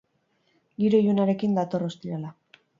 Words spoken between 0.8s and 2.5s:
Giro ilunarekin dator ostirala.